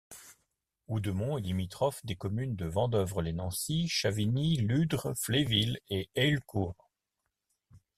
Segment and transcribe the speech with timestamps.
[0.87, 6.89] Houdemont est limitrophe des communes de Vandœuvre-les-Nancy, Chavigny, Ludres, Fléville et Heillecourt.